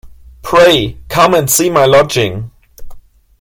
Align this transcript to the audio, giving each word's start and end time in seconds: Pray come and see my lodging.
Pray 0.41 0.97
come 1.09 1.35
and 1.35 1.47
see 1.47 1.69
my 1.69 1.85
lodging. 1.85 2.49